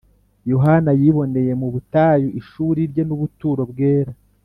[0.51, 4.13] Yohana yiboneye mu butayu ishuri rye n’ubuturo bwera